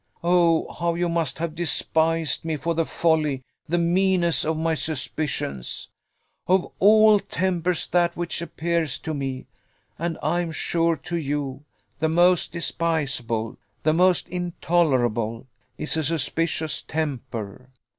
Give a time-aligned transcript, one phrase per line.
[0.23, 5.91] Oh, how you must have despised me for the folly, the meanness of my suspicions!
[6.47, 9.45] Of all tempers that which appears to me,
[9.99, 11.65] and I am sure to you,
[11.99, 15.45] the most despicable, the most intolerable,
[15.77, 17.69] is a suspicious temper.